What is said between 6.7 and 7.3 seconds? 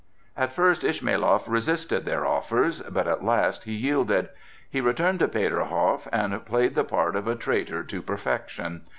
the part of